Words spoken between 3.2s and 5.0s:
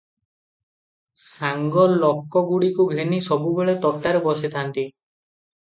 ସବୁବେଳେ ତୋଟାରେ ବସିଥାନ୍ତି।